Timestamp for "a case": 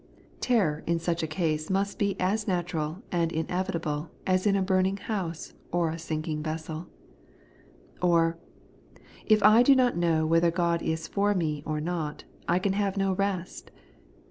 1.21-1.69